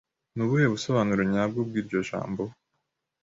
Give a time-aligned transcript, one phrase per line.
[0.33, 2.43] Ni ubuhe busobanuro nyabwo bw'iryo jambo?